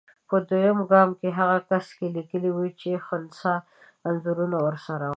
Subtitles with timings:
[0.29, 3.55] په دویم ګام کې هغه کس کم لیکلي وو چې خنثی
[4.07, 5.09] انځور ورسره وو.